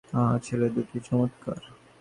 [0.13, 1.61] আহা, ছেলে দুটি চমৎকার।